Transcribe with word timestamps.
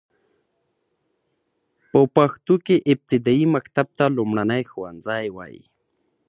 په 1.91 1.99
پښتو 2.15 2.55
کې 2.65 2.75
ابتدايي 2.93 3.45
مکتب 3.55 3.87
ته 3.97 4.05
لومړنی 4.17 4.63
ښوونځی 4.71 5.25
وايي. 5.35 5.63